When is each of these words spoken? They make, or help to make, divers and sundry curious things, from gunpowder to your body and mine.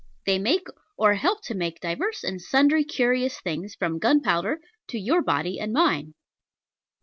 They 0.25 0.39
make, 0.39 0.65
or 0.97 1.13
help 1.13 1.43
to 1.43 1.53
make, 1.53 1.79
divers 1.79 2.23
and 2.23 2.41
sundry 2.41 2.83
curious 2.83 3.39
things, 3.39 3.75
from 3.75 3.99
gunpowder 3.99 4.59
to 4.87 4.97
your 4.99 5.21
body 5.21 5.59
and 5.59 5.71
mine. 5.71 6.15